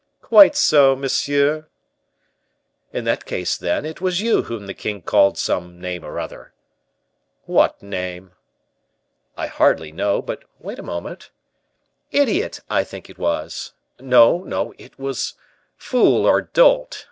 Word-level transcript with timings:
"Quite 0.23 0.55
so, 0.55 0.95
monsieur." 0.95 1.67
"In 2.91 3.03
that 3.03 3.23
case, 3.23 3.55
then, 3.55 3.85
it 3.85 4.01
was 4.01 4.19
you 4.19 4.41
whom 4.41 4.65
the 4.65 4.73
king 4.73 5.03
called 5.03 5.37
some 5.37 5.79
name 5.79 6.03
or 6.03 6.17
other." 6.19 6.53
"What 7.43 7.83
name?" 7.83 8.31
"I 9.37 9.45
hardly 9.45 9.91
know; 9.91 10.19
but 10.23 10.43
wait 10.57 10.79
a 10.79 10.81
moment 10.81 11.29
idiot, 12.11 12.61
I 12.67 12.83
think 12.83 13.11
it 13.11 13.19
was 13.19 13.73
no, 13.99 14.39
no, 14.39 14.73
it 14.79 14.97
was 14.97 15.35
fool 15.77 16.25
or 16.25 16.41
dolt. 16.41 16.99